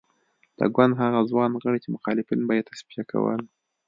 د 0.59 0.59
ګوند 0.75 0.93
هغه 1.01 1.19
ځوان 1.31 1.51
غړي 1.63 1.79
چې 1.83 1.93
مخالفین 1.95 2.39
به 2.47 2.53
یې 2.57 2.67
تصفیه 2.69 3.03
کول. 3.11 3.41